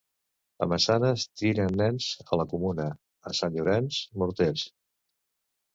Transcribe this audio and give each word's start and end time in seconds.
A 0.65 0.67
Massanes, 0.71 1.25
tiren 1.41 1.77
nens 1.83 2.09
a 2.25 2.41
la 2.41 2.49
comuna. 2.55 2.89
A 3.33 3.37
Sant 3.43 3.55
Llorenç, 3.61 4.05
morters. 4.25 4.67